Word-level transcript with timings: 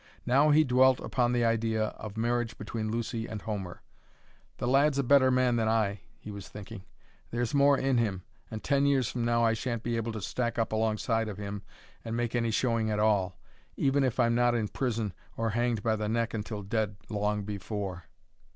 Now 0.25 0.49
he 0.49 0.63
dwelt 0.63 0.99
upon 0.99 1.31
the 1.31 1.45
idea 1.45 1.89
of 1.89 2.17
marriage 2.17 2.57
between 2.57 2.89
Lucy 2.89 3.27
and 3.27 3.39
Homer. 3.43 3.83
"The 4.57 4.67
lad's 4.67 4.97
a 4.97 5.03
better 5.03 5.29
man 5.29 5.57
than 5.57 5.67
I," 5.67 6.01
he 6.17 6.31
was 6.31 6.47
thinking. 6.47 6.85
"There's 7.29 7.53
more 7.53 7.77
in 7.77 7.99
him, 7.99 8.23
and 8.49 8.63
ten 8.63 8.87
years 8.87 9.11
from 9.11 9.25
now 9.25 9.43
I 9.45 9.53
shan't 9.53 9.83
be 9.83 9.97
able 9.97 10.11
to 10.13 10.19
stack 10.23 10.57
up 10.57 10.71
alongside 10.71 11.27
of 11.29 11.37
him 11.37 11.61
and 12.03 12.17
make 12.17 12.33
any 12.33 12.49
showing 12.49 12.89
at 12.89 12.99
all 12.99 13.37
even 13.77 14.03
if 14.03 14.19
I'm 14.19 14.33
not 14.33 14.55
in 14.55 14.69
prison 14.69 15.13
or 15.37 15.51
hanged 15.51 15.83
by 15.83 15.95
the 15.95 16.09
neck 16.09 16.33
until 16.33 16.63
dead 16.63 16.95
long 17.11 17.43
before." 17.43 18.05